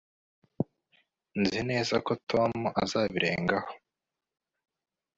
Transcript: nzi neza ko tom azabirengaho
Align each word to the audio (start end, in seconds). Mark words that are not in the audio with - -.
nzi 1.41 1.59
neza 1.69 1.95
ko 2.05 2.11
tom 2.29 2.53
azabirengaho 2.83 3.71